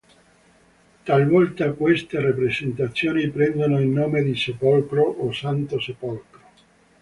Talvolta 1.05 1.73
queste 1.75 2.19
rappresentazioni 2.21 3.29
prendono 3.29 3.79
il 3.79 3.85
nome 3.85 4.23
di 4.23 4.35
"Sepolcro" 4.35 5.03
o 5.03 5.31
"Santo 5.31 5.79
Sepolcro". 5.79 6.39